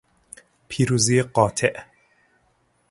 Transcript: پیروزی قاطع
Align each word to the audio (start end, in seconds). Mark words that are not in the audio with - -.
پیروزی 0.67 1.21
قاطع 1.21 1.73